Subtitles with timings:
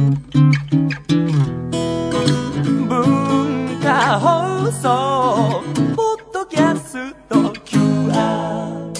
[0.00, 0.16] 文
[3.82, 5.62] 化放送
[5.94, 8.90] ポッドキャスト QR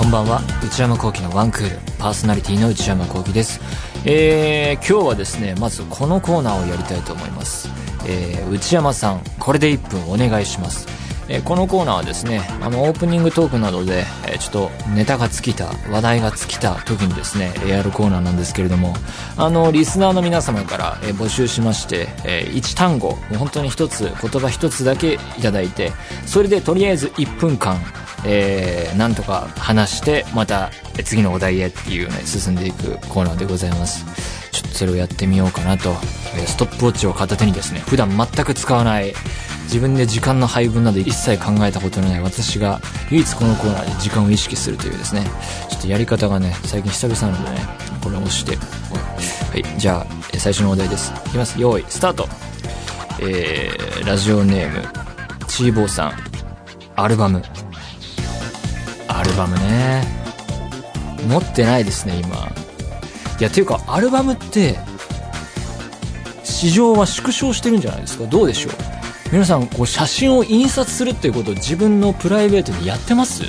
[0.00, 0.40] こんばんは。
[0.64, 1.87] 内山聖輝のワンクール。
[1.98, 3.60] パーソナリティの内山聖輝です。
[4.04, 7.68] えー、今日はですねまずこのコーナーをやりたいと思います、
[8.06, 10.86] えー、内山さんこれで1分お願いします。
[11.28, 18.94] えーこのコーナーはですねあのオープニングトークなどで、えーちょっとネタが尽きた話題が尽きた時にですねやるコーナーなんですけれども
[19.36, 25.92] あのリスナーの皆様から、えー募集しまして、え1単語本当に一つ言葉一つだけいただいて
[26.24, 27.76] それでとりあえず1分間
[28.24, 30.70] えーなんとか話してまた
[31.04, 34.04] 次のお題へっていうね進んでいくコーナーでございます。
[34.50, 35.94] ちょっとそれをやってみようかなと、
[36.36, 37.80] えストップウォッチを片手にですね。
[37.80, 39.14] 普段全く使わない。
[39.64, 45.22] 自分で時間の配分など一切考えたことのない私が唯一このコーナーで時間を意識するというですね。
[45.68, 47.66] ちょっとやり方がね最近久々なのでね
[48.02, 48.56] これを押して。
[48.56, 51.12] はいじゃあ最初のお題です。
[51.26, 51.60] いきます。
[51.60, 52.26] 用意スタート。
[53.20, 54.88] えーラジオネーム
[55.46, 56.12] チーボーさん。
[56.96, 57.42] アルバム。
[59.28, 60.04] ルバムね。
[61.28, 62.36] 持ってないですね今。
[63.40, 64.78] いやていうかアルバムって
[66.42, 68.26] 市場は縮小してるんじゃないですか？
[68.26, 68.72] どうでしょう？
[69.30, 73.44] 皆さんこう写真を印刷するっていうことを自分のプライベートでやってます？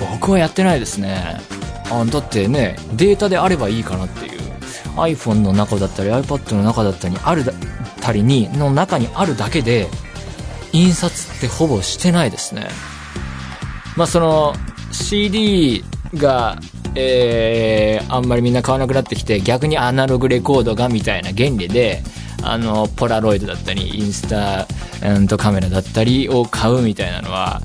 [0.00, 1.40] 僕はやってないですね。
[1.90, 4.42] あだってねデータであればいいかなっていう。
[4.96, 7.52] iPhone の中だったり iPad の中だったりにあるだ
[8.00, 9.88] たりにの中にあるだけで
[10.72, 12.68] 印刷ってほぼしてないですね。
[13.96, 14.54] まあその
[14.92, 16.58] CD が、
[16.94, 22.02] えー、あんまりみんな買わなくなってきて逆にアナログレコードがみたいな原理で
[22.42, 24.66] あのポラロイドだったりインスタ
[25.06, 27.60] うんとカメラだったりを買うみたいなのは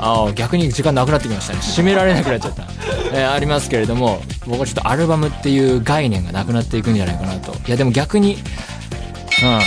[0.00, 1.58] あ逆に時間なくなってきましたね。
[1.60, 2.62] 締められなくなっちゃった、
[3.12, 7.52] えーありますけれども僕はちょっとアルバムっていう概念がなくなっていくんじゃないかなと。
[7.66, 9.60] いやでも逆にうん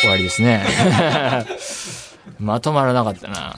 [0.00, 0.64] 終わりですね。
[2.40, 3.56] まとまらなかったな。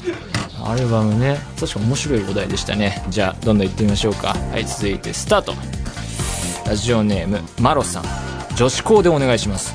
[0.64, 3.04] アルバムね確か面白いお題でしたね。
[3.08, 4.34] じゃあどんどん行ってみましょうか。
[4.50, 5.54] はい続いてスタート。
[6.66, 8.04] ラジオネームマロさん。
[8.56, 9.74] 女子校でお願いします。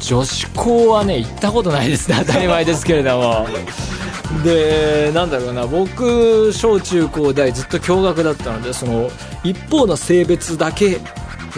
[0.00, 2.16] 女子校はね行ったことないですね。
[2.26, 3.46] 当たり前ですけれども。
[4.44, 5.66] でなんだろうな。
[5.66, 9.10] 僕小中高大ずっと共学だったのでその
[9.44, 11.00] 一方の性別だけ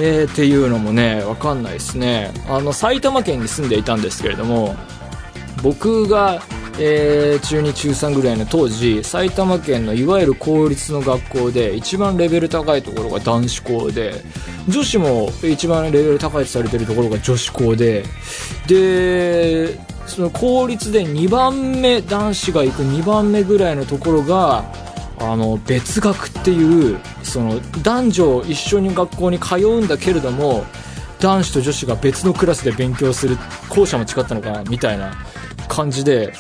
[0.01, 2.31] えーっていうのもね分かんないですね。
[2.49, 4.77] あの埼玉県に住んでいたんですけれども
[5.63, 6.41] 僕が、
[6.81, 14.15] えー中2中3ぐらいの当時埼玉県のいわゆる公立の学校で一番レベル高いところが男子校で
[14.69, 18.05] 女子も一番レベル高いとされてるところが女子校で
[18.67, 24.65] でその公立で2番目男子が行く2番目ぐらいのところが
[25.21, 30.65] あの別学っていうその男女一緒に学校に通うんだけれども
[31.21, 33.37] 男子と女子が別のクラスで勉強する
[33.69, 35.13] 校舎も違ったのかなみたいな
[35.69, 36.33] 感じで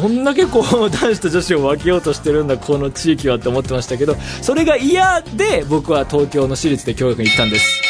[0.00, 7.82] どんだけこう男子と女子を分けようとしてるんだこの地域はって思ってましたけどそれが嫌で僕は東京の私立で教育に行ったんです。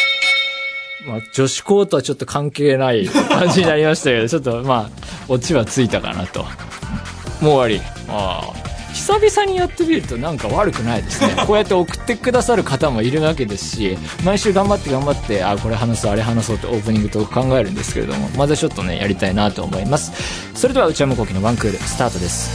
[1.06, 4.91] まあ、女子校とはちょっと関係ない感じになりましたけど、ちょっとまあ、
[5.28, 6.42] オチはついたかなと。
[6.42, 7.80] もう終わり。
[8.08, 8.78] ああ。
[8.98, 11.34] 久々にやってみるとなんか悪くないですね。
[11.47, 20.12] こうやって送ってくださる方もいるわけですし、毎週頑張って頑張って、あ、これ話そう、あれ話そうってオープニングと考えるんですけれども、まずちょっとね、やりたいなと思います。
[20.54, 22.50] それでは内山聖輝のワンクール、スタートです。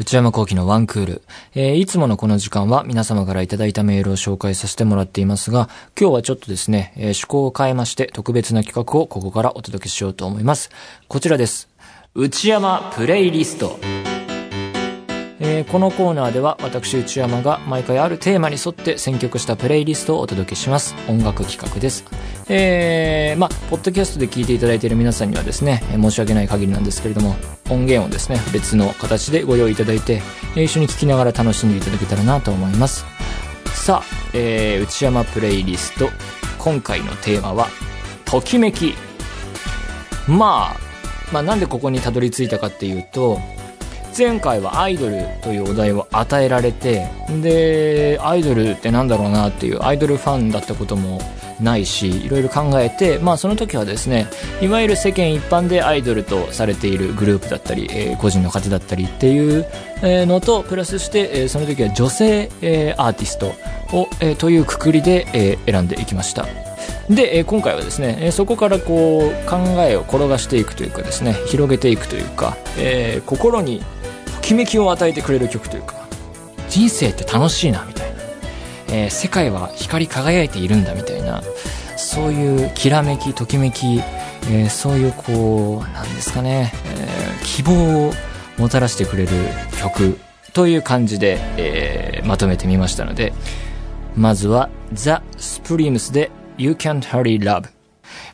[0.00, 1.22] 内山聖輝のワンクール。
[1.54, 10.70] えーいつものこの時間は皆様からいただいたメールを紹介させてもらっていますが、今日はちょっとですね、えー趣向を変えまして特別な企画をここからお届けしようと思います。
[11.06, 11.73] こちらです。
[12.16, 13.76] 内山プレイリスト。
[15.40, 20.94] えーこのコーナーでは私内山が毎回あるテーマに沿って選曲したプレイリストをお届けします。
[21.08, 22.04] 音楽企画です。
[22.48, 27.34] えー、まあポッドキャストで聞いていただいている皆さんにはですね申し訳ない限りなんですけれども
[27.68, 30.22] 音源をですね別の形でご用意いただいて
[30.54, 33.04] 一緒に聴きながら楽しんでいただけたらなと思います。
[33.74, 36.08] さあ、えー内山プレイリスト。
[36.58, 37.66] 今回のテーマは
[38.24, 38.94] ときめき。
[40.28, 40.83] まあ
[41.34, 43.40] まあなんでここにたどり着いたかっていうと
[44.16, 47.08] 前回はアイドルというお題を与えられて
[47.42, 51.20] でアイドルってなんだろうなっていうアイドルファンだったことも
[51.60, 54.28] ないしいろいろ考えて、まあ、その時はですね
[54.62, 59.66] いわゆる世間一般でアイドルとされているグループだったり、えー、個人の方だったりっていう
[60.02, 63.48] のとプラスして、えー、その時は女性、えー、アーティスト
[63.96, 66.63] を、えー、というくくりで、えー、選んでいきました。
[67.08, 73.80] で、え今回はですね、えそこからこう考えを転がしていくというかですね広げていくというか、えー、心に
[74.26, 75.96] ときめきを与えてくれる曲というか
[76.68, 78.22] 人生って楽しいなみたいな、
[78.88, 81.42] えー、世界は光り輝いているんだみたいな
[81.96, 84.00] そういうきらめきときめき、
[84.50, 88.12] えー、そういうこうなんですかね、え、希望を
[88.58, 89.30] もたらしてくれる
[89.80, 90.18] 曲
[90.52, 93.32] という感じで、え、まとめてみましたので
[94.16, 97.68] まずはザ・スプリームスで You Can't Hurry Love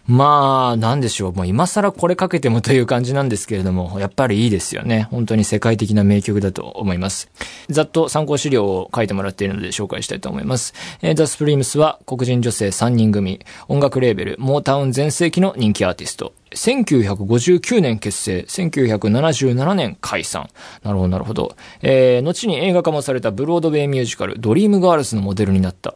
[0.06, 1.32] まあ、なんでしょう。
[1.32, 5.06] もう今更これかけてもという感じなんですけれども、やっぱりいいですよね。
[5.10, 7.30] 本当に世界的な名曲だと思います。
[7.68, 10.74] ざっと参考資料を書いてもらっているので紹介したいと思います。
[11.02, 16.32] えー、ザ・スプリームスは黒人女性3人組、音楽レーベル、モータウン全盛期の人気アーティスト。
[16.52, 20.48] 1959年結成、1977年解散。
[20.82, 21.54] なるほど、なるほど。
[21.82, 25.94] えー、後に映画化もされたブロードウェイミュージカル、ドリームガールズのモデルになった。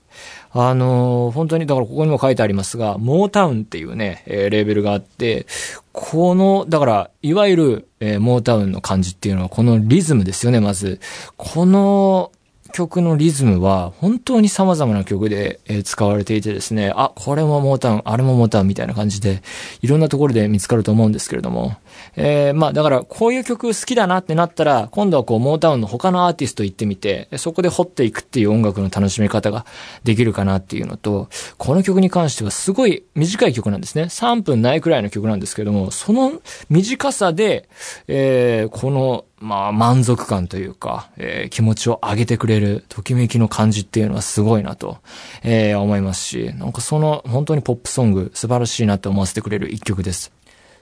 [0.57, 5.47] あの、本当に、だからここにも書いてありますが、モータウンっていうね、えー、レーベルがあって、
[5.93, 11.01] この、だから、いわゆる、えー、モータウンの感じっていうのは、このリズムですよね、まず。
[11.37, 12.31] この、
[12.75, 19.43] 曲のリズムは本当に様々な曲で、えー、使われていてですね、あ、これもモータウン、あれもモータウンみたいな感じで、
[19.81, 21.77] いろんなところで見つかると思うんですけれども、
[22.17, 29.67] えー、まあだからこういう曲好きだなってなったら、今度はこうモータウンの他のアーティスト行ってみて、そこで掘っていくっていう音楽の楽しみ方が
[30.05, 31.29] できるかなっていうのと、
[31.59, 34.05] この曲に関してはすごい短い曲なんですね。
[34.05, 36.33] 3分ないくらいの曲なんですけども、その
[36.71, 37.69] 短さで、
[38.09, 44.99] えー、このまあ、満足感というか、えー、気持ちを上げてくれる、ときめきの感じっていうのはすごいなと、
[45.43, 50.33] えー、思いますし、なんかその、本当にポップソング、素晴らしいなって思わせてくれる一曲です。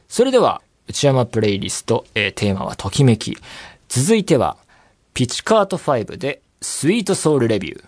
[0.08, 3.38] それでは、内山プレイリスト、えー、テーマはときめき。
[3.88, 4.58] 続いては、
[5.14, 7.84] ピチカート5で、スイートソウルレビュー。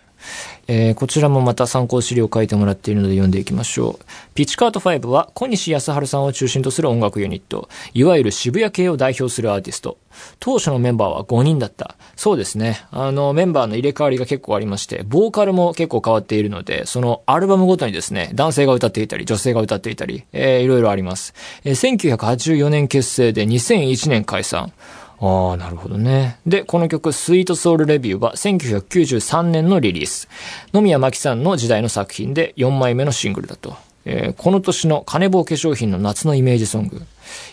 [0.67, 4.05] えー、こちらもまた参考資料を書いてもらっているので読んでいきましょう。
[4.35, 9.99] ピッチカート5は小西康春さんを中心とする音楽ユニット、いわゆる渋谷系を代表するアーティスト。
[10.39, 11.97] 当初のメンバーは5人だった。
[12.17, 12.85] そうですね。
[12.91, 21.35] あの、メンバーの入れ替わりが結構ありまして、ボーカルも結構変わっているので、そのアルバムごとにですね、男性が歌っていたり、女性が歌っていたり、えー、いろいろあります。
[21.65, 24.73] えー、1984年結成で2001年解散。
[25.21, 26.39] ああ、なるほどね。
[26.47, 30.29] で、この曲、スイートソウルレビューは1993年のリリース。
[30.73, 33.77] 野宮真紀さんの時代の作品で4枚目のシングルだと。
[34.05, 37.03] えー、この年の金棒化粧品の夏のイメージソング。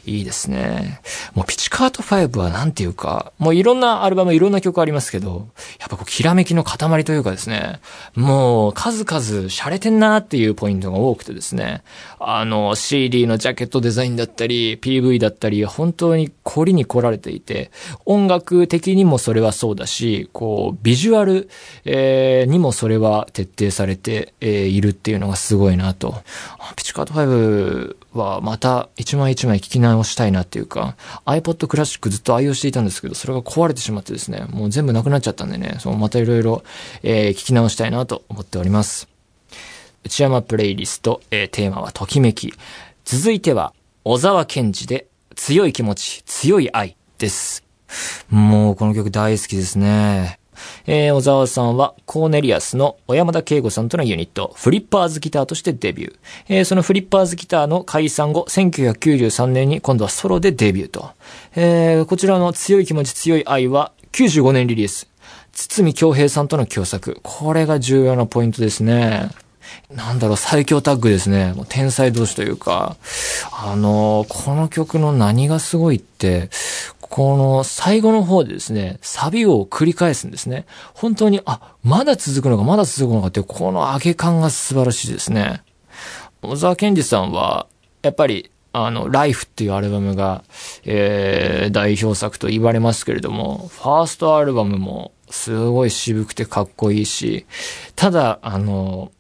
[0.06, 1.02] いいですね。
[1.34, 5.48] もうピチカート5はなんていうか、もういろんなアルバムいろんな曲ありますけど、
[5.80, 7.80] やっぱこう、きらめきの塊というかですね、
[8.16, 11.84] もう数々洒落てんなっていうポイントが多くてですね、
[12.20, 17.72] あの、CD のジャケットデザインだったり、PV だったり、本当に凝りに凝られていて、
[18.06, 21.50] 音楽的にもそれはそうだし、こう、ビジュアル、
[21.86, 26.16] えー、にもそれは徹底されて、えー、いるっていうのがすごいなと。
[26.76, 36.63] ピチカート5はまた一枚一枚聞き直したいなっていうか、iPod クラシックずっと愛用していたんですけど、それが壊れてしまってですね、もう全部なくなっちゃったんでね、そのまたいろいろ、
[37.04, 39.08] え、聞き直したいなと思っております。
[40.04, 42.54] 内山プレイリスト、えー、テーマはときめき。
[43.06, 43.74] 続いては、
[44.04, 47.63] 小沢健二で、強い気持ち、強い愛です。
[48.30, 50.41] もうこの曲大好きですね。
[50.86, 56.16] えー、小沢さんはコーネリアスの小山田圭吾さんとのユニット、フリッパーズギターとしてデビュー。
[56.50, 61.12] えー、そのフリッパーズギターの解散後、1993年に今度はソロでデビューと。
[61.56, 65.08] えー、こちらの強い気持ち強い愛は95年リリース。
[65.53, 67.20] 堤京平さんとの共作。
[67.24, 69.30] これが重要なポイントですね。
[69.89, 71.53] なんだろう、最強タッグですね。
[71.53, 72.96] もう天才同士というか、
[73.51, 76.50] あのこの曲の何がすごいって、
[77.12, 80.65] この最後の方でですね、サビを繰り返すんですね。
[80.94, 85.62] 本当に、あ、まだ続くのか、まだ続くのかっていう、この上げ感が素晴らしいですね。
[86.41, 87.68] 小沢健二さんは、
[88.01, 90.46] やっぱり、あの、ライフっていうアルバムが、
[90.86, 97.46] えー、代表作と言われますけれども、ファーストアルバムもすごい渋くてかっこいいし、
[97.98, 99.12] ただ、あの、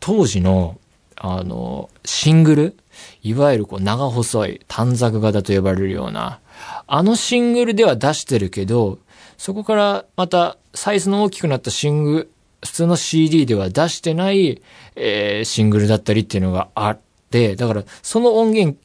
[0.00, 0.78] 当時の、
[1.16, 2.76] あの、シングル、
[3.22, 6.40] いわゆるこう長細い短冊型と呼ばれるような、
[6.86, 8.98] あのシングルでは出してるけど、
[9.36, 12.30] そこからまたサイズの大きくなったシングル、
[12.64, 14.62] 普通の CD では出してない、
[14.96, 16.98] えー、シングルだったりっていうのがあっ
[17.30, 18.78] て、だからその音源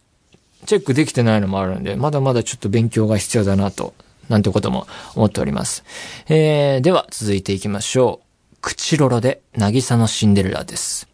[0.65, 3.93] チェックできてないのもあるんで、まだまだちょっと勉強が必要だなと。
[4.29, 5.83] なんてことも思っております。
[6.27, 8.57] えー、では続いていきましょう。
[8.61, 11.07] クチロロで、渚のシンデレラです。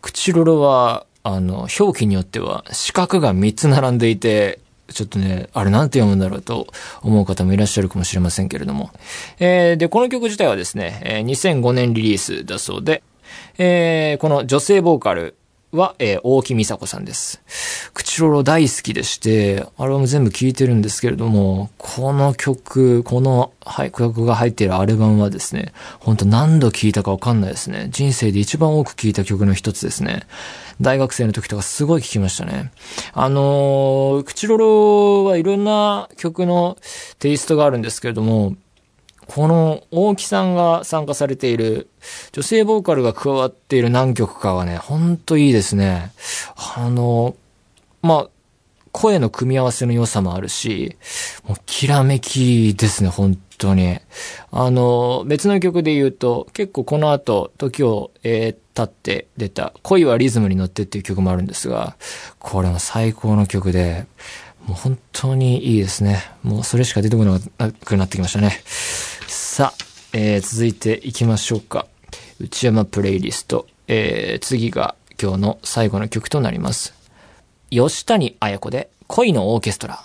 [0.00, 4.60] クチロロは、あの、表記によっては四角が3つ並んでいて、
[4.92, 6.66] ちょっとね、あれなんて読むんだろうと
[7.02, 8.90] 思う方もいらっしゃるかもしれませんけれども。
[9.38, 13.02] えー、で、この曲自体はですね、2005年リリースだそうで、
[13.58, 15.36] えーこの女性ボーカル
[15.72, 17.42] は、えー大木美佐子さんです。
[17.92, 27.88] クチロロ大好きでして、アルバム全部聴いてるんですけれども、この曲、この、はい、曲が入っているアルバムはですね、ほんと何度聴いたかわかんないですね。
[27.90, 30.22] 人生で一番多く聴いた曲の一つですね。
[30.80, 32.72] 大学生の時とかすごい聴きましたね。
[33.12, 36.78] あのー、クチロロはいろんな曲の
[37.18, 38.54] テイストがあるんですけれども、
[39.28, 41.88] この大木さんが参加されている
[42.32, 46.12] 女性ボーカルが加わっている何曲かはね、ほんといいですね。
[46.76, 47.36] あの、
[48.02, 48.28] まあ、
[48.90, 50.96] 声の組み合わせの良さもあるし、
[51.46, 54.00] もうきらめきですね、本当に。
[54.50, 61.96] あの、別の曲で言うと、結構この後、時を、えー経って出た、恋はリズムに乗ってっていう曲もあるんですが、
[62.38, 64.06] これも最高の曲で、
[64.66, 66.22] もう本当にいいですね。
[66.44, 67.40] もうそれしか出てこな
[67.84, 68.62] くなってきましたね。
[69.58, 71.88] さあ、えー続いていきましょうか。
[72.38, 73.66] 内山プレイリスト。
[73.88, 76.94] えー次が今日の最後の曲となります。
[77.68, 79.98] 吉谷彩子で恋のオーケストラ。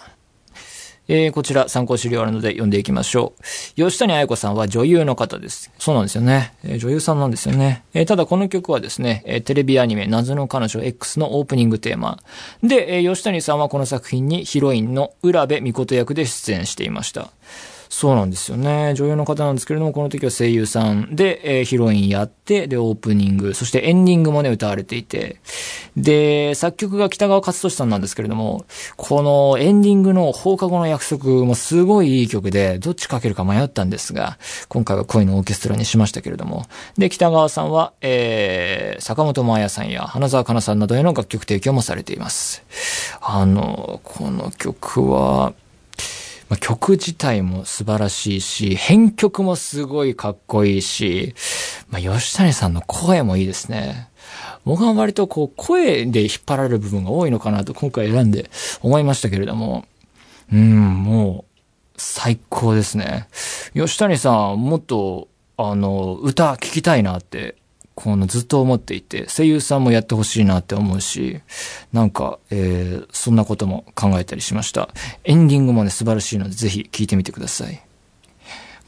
[1.08, 3.44] えーこちら参考資料あるので読んでいきましょう。
[3.76, 5.70] 吉谷彩子さんは女優の方です。
[5.78, 6.56] そうなんですよね。
[6.64, 7.84] えー女優さんなんですよね。
[7.94, 12.18] えーただこの曲はですね、えテレビアニメ謎の彼女 X のオープニングテーマ。
[12.64, 17.30] で、え吉谷さんはこの作品にヒロインの浦部美琴役で出演していました。
[17.90, 18.94] そうなんですよね。
[18.96, 25.38] 女優の方なんですけれども、この時は声優さんで、えーヒロインやって、で、オープニング、そしてエンディングもね、歌われていて、
[25.96, 28.66] で、作曲が北川勝利さんなんですけれども、
[28.98, 34.38] このエンディングの放課後の約束もすごいいい曲で、どっちかけるか迷ったんですが、
[34.68, 36.66] 今回は恋のオーケストラにしましたけれども、
[36.98, 42.64] で、北川さんは、えー、坂本真綾さんや花澤香菜さんなどへの楽曲提供もされています。
[43.22, 45.54] あの、この曲は、
[46.54, 51.34] まあ、曲自体も素晴らしいし、編曲もすごいかっこいいし、
[51.90, 54.10] まあ、吉谷さんの声もいいですね。
[54.64, 58.52] 僕は割とこう声で引っ張られる部分が多いのかなと今回選んで
[58.84, 59.86] 思いましたけれども、
[60.52, 61.60] うん、もう
[61.98, 63.28] 最高ですね。
[63.74, 67.56] 吉谷さん、もっとあの、歌聴きたいなって
[67.96, 71.42] このずっと思っていて、声優さんもやってほしいなって思うし、
[71.92, 74.90] なんか、えー、そんなことも考えたりしました。
[75.24, 77.82] エンディングもね、素晴らしいので、ぜひ聴いてみてください。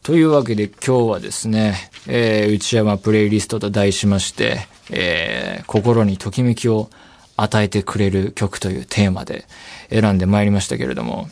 [0.01, 6.89] というわけで今日はですね、えー、内山プレイリストと題しまして、えー、心にときめきを
[7.37, 9.45] 与えてくれる曲というテーマで
[9.89, 11.27] 選んでまいりましたけれども、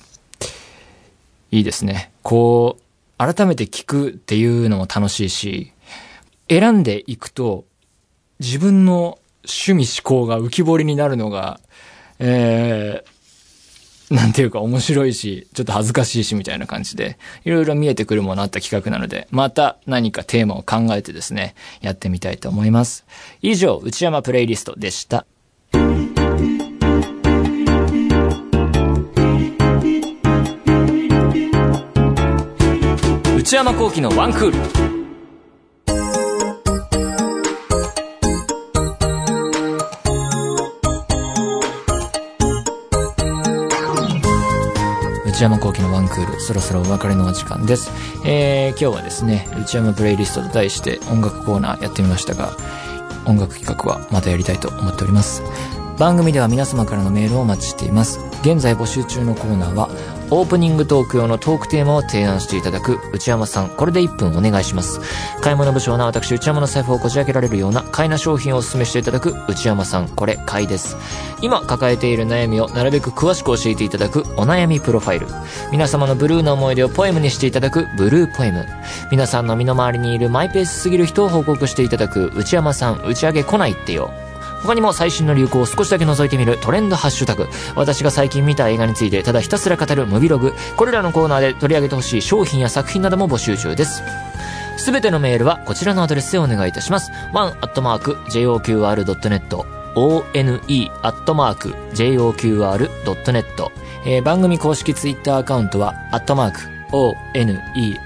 [1.51, 2.11] いいですね。
[2.23, 2.83] こう、
[3.17, 5.71] 改めて聞くっていうのも楽しいし、
[6.49, 7.65] 選んでいくと、
[8.39, 11.59] 自分の趣味思考が浮き彫りになるのが、
[12.19, 23.05] えー、なんていうか面白いし、ちょっと恥ずかしいしみたいな感じで、いろいろ見えてくるものあった企画なので、また何かテーマを考えてですね、やってみたいと思います。
[23.41, 25.25] 以上、内山プレイリストでした。
[33.35, 34.92] 内山幸喜のワンクール。
[45.33, 47.89] 内山幸喜のワンクール、そろそろお別れのお時間です。
[48.23, 52.55] えー、今日はですね、内山プレイリストと題して音楽コーナーやってみましたが、
[53.25, 55.41] 音楽企画はまたやりたいと思っております。
[55.97, 58.19] 番組では皆様からのメールをお待ちしています。
[58.43, 59.89] 現在募集中のコーナーは、
[60.35, 64.99] オープニングトーク用のトークテーマを提案していただく内山さん、これで1分お願いします。
[65.41, 70.97] 買い物不詳な私内山の財布をこじ開けられるような買いな商品をお勧めしていただく内山さん、これ買いです。
[71.43, 75.27] 今抱えている悩みをなるべく詳しく教えていただくお悩みプロファイル。
[75.71, 78.65] 皆様のブルーな思い出をポエムにしていただくブルーポエム。
[79.11, 84.09] 皆さんの身の回りにいるマイペースすぎる人を報告していただく内山さん、打ち上げ来ないってよ。
[84.63, 87.47] 他にも最新の流行を少しだけ覗いてみるトレンドハッシュタグ。
[87.75, 90.53] 私が最近見た映画についてただひたすら語るムビログ。
[90.77, 94.01] これらのコーナーで取り上げてほしい商品や作品なども募集中です。
[94.77, 97.11] すべてのメールはこちらのアドレスでお願いいたします。
[97.33, 97.83] one.joqr.net
[99.95, 100.91] one.joqr.net、
[104.05, 106.59] えー番組公式ツイッターアカウントは、アットマーク、
[106.91, 107.61] one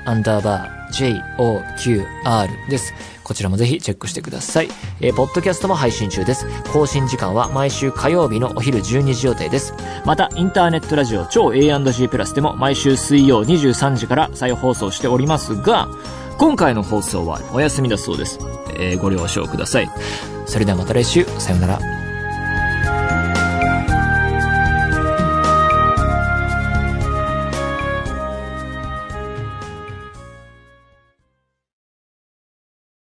[0.06, 2.94] アンダーバー JOQR です。
[3.28, 4.70] こちらもぜひチェックしてください。
[5.02, 6.48] えー、ポッドキャストも配信中です。
[6.72, 9.74] 更新時間は毎週火曜日のお昼12時予定です。
[10.06, 15.90] また、インターネットラジオ超 A&G プラスでも毎週水曜23時から再放送しておりますが、
[16.38, 18.40] 今回の放送はお休みだそうです。
[18.80, 19.92] えー、ご了承ください。
[20.46, 22.07] それではまた来週、さようなら。